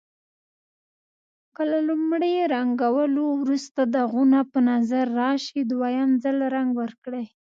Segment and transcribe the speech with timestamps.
[1.55, 7.25] که له لومړي رنګولو وروسته داغونه په نظر راشي دویم ځل رنګ ورکړئ.